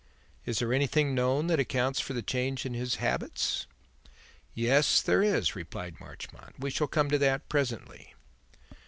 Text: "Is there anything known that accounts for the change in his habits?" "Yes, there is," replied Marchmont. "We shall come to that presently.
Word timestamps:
"Is 0.47 0.57
there 0.57 0.73
anything 0.73 1.13
known 1.13 1.45
that 1.45 1.59
accounts 1.59 1.99
for 1.99 2.13
the 2.13 2.23
change 2.23 2.65
in 2.65 2.73
his 2.73 2.95
habits?" 2.95 3.67
"Yes, 4.55 4.99
there 4.99 5.21
is," 5.21 5.55
replied 5.55 5.99
Marchmont. 5.99 6.55
"We 6.57 6.71
shall 6.71 6.87
come 6.87 7.11
to 7.11 7.19
that 7.19 7.47
presently. 7.49 8.15